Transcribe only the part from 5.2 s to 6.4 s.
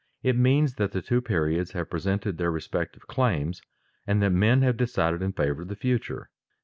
in favor of the future.